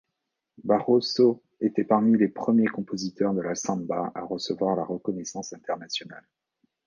[0.63, 6.25] Barroso était parmi les premiers compositeurs de la samba à recevoir la reconnaissance internationale.